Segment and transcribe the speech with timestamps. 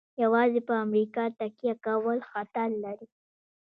[0.23, 3.07] یوازې په امریکا تکیه کول خطر لري.